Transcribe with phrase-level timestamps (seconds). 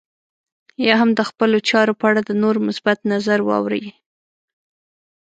[0.87, 3.83] يا هم د خپلو چارو په اړه د نورو مثبت نظر واورئ.